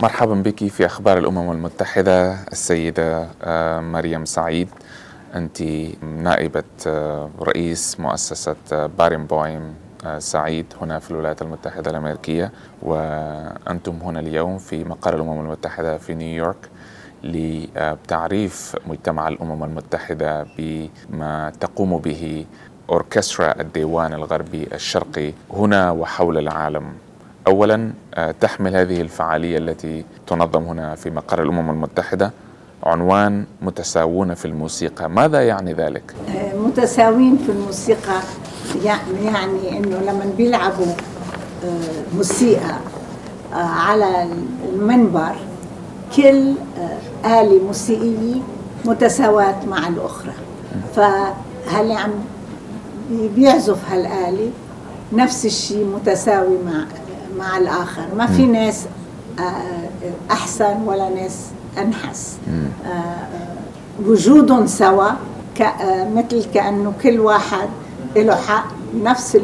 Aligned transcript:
مرحبا 0.00 0.34
بك 0.34 0.66
في 0.66 0.86
أخبار 0.86 1.18
الأمم 1.18 1.52
المتحدة 1.52 2.34
السيدة 2.52 3.28
آه، 3.42 3.80
مريم 3.80 4.24
سعيد. 4.24 4.68
أنت 5.34 5.62
نائبة 6.02 6.64
آه، 6.86 7.30
رئيس 7.40 8.00
مؤسسة 8.00 8.56
آه، 8.72 8.86
بارين 8.86 9.26
بويم 9.26 9.74
سعيد 10.18 10.66
هنا 10.82 10.98
في 10.98 11.10
الولايات 11.10 11.42
المتحدة 11.42 11.90
الأمريكية 11.90 12.52
وأنتم 12.82 13.92
هنا 14.02 14.20
اليوم 14.20 14.58
في 14.58 14.84
مقر 14.84 15.14
الأمم 15.14 15.40
المتحدة 15.40 15.98
في 15.98 16.14
نيويورك 16.14 16.68
لتعريف 17.24 18.76
مجتمع 18.86 19.28
الأمم 19.28 19.64
المتحدة 19.64 20.46
بما 20.58 21.52
تقوم 21.60 21.98
به 21.98 22.46
أوركسترا 22.90 23.60
الديوان 23.60 24.12
الغربي 24.12 24.68
الشرقي 24.74 25.32
هنا 25.50 25.90
وحول 25.90 26.38
العالم. 26.38 26.92
اولا 27.46 27.92
آه، 28.14 28.34
تحمل 28.40 28.76
هذه 28.76 29.00
الفعالية 29.00 29.58
التي 29.58 30.04
تنظم 30.26 30.62
هنا 30.62 30.94
في 30.94 31.10
مقر 31.10 31.42
الأمم 31.42 31.70
المتحدة 31.70 32.32
عنوان 32.82 33.44
متساوون 33.62 34.34
في 34.34 34.44
الموسيقى. 34.44 35.10
ماذا 35.10 35.42
يعني 35.42 35.72
ذلك؟ 35.72 36.14
آه، 36.28 36.56
متساوين 36.56 37.36
في 37.36 37.52
الموسيقى 37.52 38.20
يعني 38.84 39.78
إنه 39.78 39.98
لما 39.98 40.32
بيلعبوا 40.36 40.86
آه، 41.64 42.16
موسيقى 42.16 42.74
على 43.52 44.28
المنبر 44.72 45.34
كل 46.16 46.52
آلة 47.24 47.64
موسيقية 47.66 48.40
متساواة 48.84 49.64
مع 49.66 49.88
الأخرى. 49.88 50.32
فهل 50.96 51.92
عم 51.92 52.10
بيعزف 53.10 53.90
هالآلة 53.90 54.50
نفس 55.12 55.46
الشيء 55.46 55.84
متساوي 55.84 56.58
مع 56.66 56.84
مع 57.38 57.56
الآخر. 57.58 58.06
ما 58.16 58.26
في 58.26 58.46
ناس 58.46 58.86
آه، 59.38 59.42
أحسن 60.30 60.82
ولا 60.86 61.08
ناس 61.08 61.46
أنحس. 61.78 62.36
آه، 62.86 64.06
وجودهم 64.06 64.66
سوا 64.66 65.10
آه، 65.60 66.08
مثل 66.14 66.44
كأنه 66.54 66.92
كل 67.02 67.20
واحد 67.20 67.68
له 68.16 68.34
حق 68.34 68.66
نفس 69.02 69.38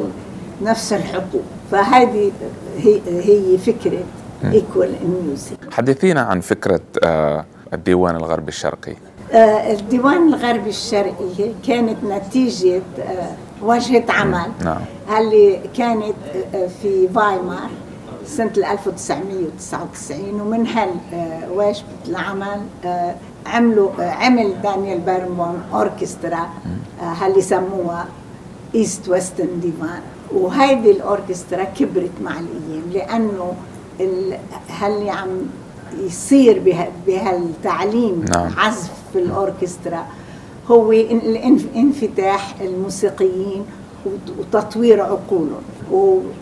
نفس 0.63 0.93
الحقوق 0.93 1.43
فهذه 1.71 2.33
هي 2.79 3.01
هي 3.07 3.59
فكرة 3.59 4.05
equal 4.45 4.95
music 5.05 5.57
حدثينا 5.71 6.21
عن 6.21 6.41
فكرة 6.41 6.81
الديوان 7.73 8.17
الغربي 8.17 8.49
الشرقي. 8.49 8.97
الديوان 9.71 10.29
الغربي 10.29 10.71
الشرقي 10.71 11.53
كانت 11.67 11.97
نتيجة 12.05 12.83
ورشة 13.63 14.05
عمل. 14.09 14.53
نعم. 14.65 14.81
اللي 15.19 15.61
كانت 15.77 16.15
في 16.83 17.09
فايمار 17.15 17.71
سنة 18.27 18.53
1999 18.57 20.41
ومن 20.41 20.67
هال 20.67 20.91
ورشة 21.51 21.87
العمل 22.09 22.61
آه، 22.85 23.15
عملوا 23.47 23.91
آه، 24.01 24.11
عمل 24.11 24.63
دانيال 24.63 25.01
بارنبويم 25.01 25.63
أوركسترا 25.73 26.49
اللي 27.27 27.39
آه، 27.39 27.41
سموها 27.41 28.07
East 28.75 29.09
Western 29.09 29.61
Divan 29.61 30.01
وهيدي 30.35 30.91
الأوركسترا 30.91 31.65
كبرت 31.65 32.11
مع 32.23 32.31
الأيام 32.31 32.91
لأنه 32.93 33.53
هاللي 34.69 35.11
عم 35.11 35.29
يصير 35.99 36.63
بهالتعليم 37.07 38.25
نعم. 38.31 38.53
عزف 38.57 38.91
في 39.13 39.19
الأوركسترا 39.19 40.07
هو 40.71 40.93
انفتاح 41.77 42.55
الموسيقيين 42.61 43.65
وتطوير 44.39 45.03
عقولهم 45.03 45.63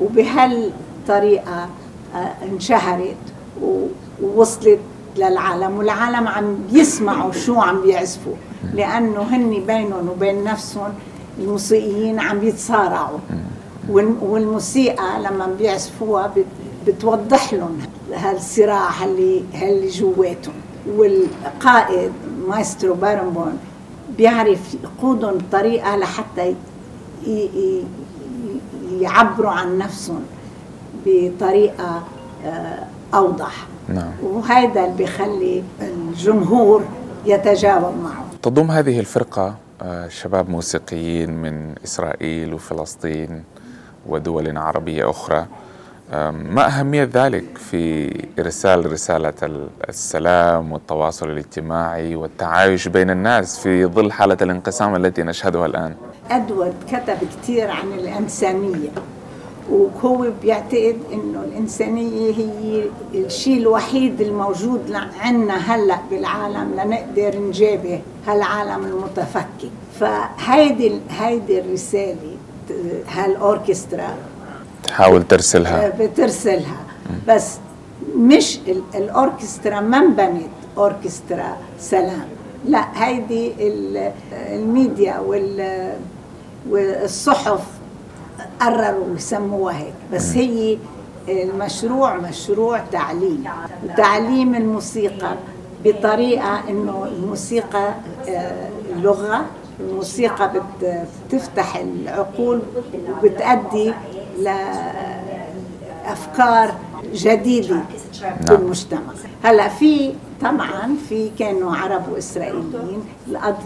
وبهال 0.00 0.70
طريقة 1.10 1.68
آه، 2.14 2.32
انشهرت 2.52 3.16
ووصلت 4.22 4.78
للعالم 5.16 5.78
والعالم 5.78 6.28
عم 6.28 6.58
يسمعوا 6.72 7.32
شو 7.32 7.60
عم 7.60 7.82
بيعزفوا 7.82 8.34
لأنه 8.74 9.20
هن 9.22 9.62
بينهم 9.66 10.08
وبين 10.08 10.44
نفسهم 10.44 10.92
الموسيقيين 11.38 12.20
عم 12.20 12.42
يتصارعوا 12.42 13.18
والموسيقى 14.22 15.20
لما 15.22 15.46
بيعزفوها 15.58 16.32
بتوضح 16.86 17.54
لهم 17.54 17.78
هالصراع 18.14 19.04
اللي 19.04 19.42
اللي 19.62 19.88
جواتهم. 19.88 20.54
والقائد 20.96 22.12
مايسترو 22.48 22.94
بارنبون 22.94 23.58
بيعرف 24.18 24.76
يقودهم 24.84 25.38
بطريقة 25.38 25.96
لحتى 25.96 26.54
يعبروا 29.00 29.50
عن 29.50 29.78
نفسهم. 29.78 30.22
بطريقة 31.06 32.02
آه، 32.44 32.84
أوضح 33.14 33.66
نعم. 33.88 34.12
وهذا 34.22 34.84
اللي 34.84 34.96
بيخلي 34.96 35.62
الجمهور 35.80 36.84
يتجاوب 37.26 37.94
معه 38.04 38.24
تضم 38.42 38.70
هذه 38.70 39.00
الفرقة 39.00 39.54
آه، 39.82 40.08
شباب 40.08 40.50
موسيقيين 40.50 41.30
من 41.30 41.74
إسرائيل 41.84 42.54
وفلسطين 42.54 43.44
ودول 44.06 44.56
عربية 44.58 45.10
أخرى 45.10 45.46
ما 46.32 46.66
أهمية 46.66 47.08
ذلك 47.14 47.58
في 47.58 48.10
إرسال 48.38 48.92
رسالة 48.92 49.32
السلام 49.88 50.72
والتواصل 50.72 51.30
الاجتماعي 51.30 52.16
والتعايش 52.16 52.88
بين 52.88 53.10
الناس 53.10 53.58
في 53.58 53.86
ظل 53.86 54.12
حالة 54.12 54.36
الانقسام 54.42 54.96
التي 54.96 55.22
نشهدها 55.22 55.66
الآن؟ 55.66 55.94
أدوارد 56.30 56.74
كتب 56.88 57.18
كثير 57.42 57.70
عن 57.70 57.92
الإنسانية 57.92 58.88
وهو 59.70 60.26
بيعتقد 60.42 60.96
إنه 61.12 61.44
الإنسانية 61.44 62.34
هي 62.34 62.84
الشيء 63.14 63.58
الوحيد 63.58 64.20
الموجود 64.20 64.92
عندنا 65.20 65.56
هلأ 65.56 65.98
بالعالم 66.10 66.74
لنقدر 66.74 67.38
نجابه 67.40 68.00
هالعالم 68.26 68.84
المتفكك. 68.84 69.70
فهيدي 70.00 70.92
هيدي 71.10 71.60
الرسالة 71.60 72.36
هالأوركسترا 73.08 74.14
تحاول 74.82 75.22
ترسلها. 75.22 75.86
آه، 75.86 75.90
بترسلها. 76.06 76.76
بس 77.28 77.58
مش 78.16 78.58
الأوركسترا 78.94 79.80
ما 79.80 79.98
انبنت 79.98 80.48
أوركسترا 80.78 81.56
سلام. 81.78 82.24
لا 82.66 82.84
هيدي 82.94 83.52
الميديا 84.32 85.22
والصحف 86.70 87.64
قرروا 88.60 89.16
يسموها 89.16 89.78
هيك. 89.78 89.94
بس 90.12 90.32
هي 90.36 90.78
المشروع 91.28 92.16
مشروع 92.16 92.78
تعليم. 92.78 93.44
تعليم 93.96 94.54
الموسيقى 94.54 95.34
بطريقة 95.84 96.68
إنه 96.68 97.04
الموسيقى 97.06 97.94
آه، 98.28 98.68
لغة 98.96 99.46
الموسيقى 99.80 100.52
بتفتح 101.30 101.76
العقول 101.76 102.62
وبتأدي 103.22 103.92
لأفكار 106.04 106.74
جديدة 107.14 107.74
نعم. 108.22 108.34
بالمجتمع 108.48 109.00
هلأ 109.44 109.68
في 109.68 110.12
طبعا 110.40 110.96
في 111.08 111.30
كانوا 111.38 111.76
عرب 111.76 112.02
وإسرائيليين. 112.12 113.04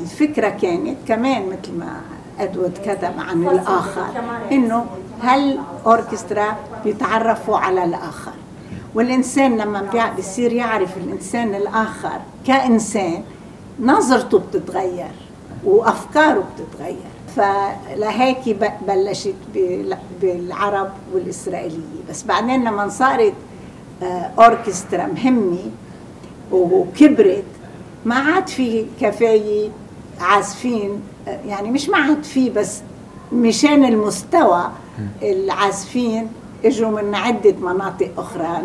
الفكرة 0.02 0.48
كانت 0.48 0.96
كمان 1.08 1.46
مثل 1.46 1.72
ما 1.78 2.00
إدوارد 2.40 2.78
كتب 2.84 3.12
عن 3.18 3.48
الآخر. 3.48 4.06
إنه 4.52 4.86
هل 5.20 5.58
أوركسترا 5.86 6.56
بيتعرفوا 6.84 7.58
على 7.58 7.84
الآخر؟ 7.84 8.32
والإنسان 8.94 9.56
لما 9.56 10.10
بيصير 10.16 10.52
يعرف 10.52 10.96
الإنسان 10.96 11.54
الآخر 11.54 12.20
كإنسان 12.46 13.22
نظرته 13.80 14.38
بتتغير 14.38 15.10
وأفكاره 15.64 16.44
بتتغير. 16.54 16.96
فلهيك 17.36 18.56
بلشت 18.88 19.34
بالعرب 20.22 20.90
والإسرائيلية. 21.14 22.02
بس 22.10 22.22
بعدين 22.22 22.64
لما 22.64 22.88
صارت 22.88 23.32
آه، 24.02 24.30
أوركسترا 24.38 25.06
مهمة 25.06 25.58
وكبرت 26.52 27.44
ما 28.04 28.14
عاد 28.14 28.48
في 28.48 28.86
كفاية 29.00 29.68
عازفين 30.20 31.00
يعني 31.46 31.70
مش 31.70 31.88
ما 31.88 31.98
عاد 31.98 32.22
في 32.22 32.50
بس 32.50 32.80
مشان 33.32 33.84
المستوى 33.84 34.70
العازفين 35.22 36.28
إجوا 36.64 37.02
من 37.02 37.14
عدة 37.14 37.54
مناطق 37.60 38.10
أخرى 38.18 38.62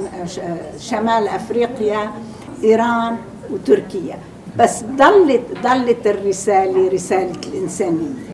شمال 0.80 1.28
أفريقيا 1.28 2.12
إيران 2.64 3.18
وتركيا. 3.52 4.18
بس 4.60 4.84
ضلت 4.84 5.42
ضلت 5.64 6.08
الرسالة 6.08 6.88
رسالة 6.90 7.42
الإنسانية. 7.48 8.14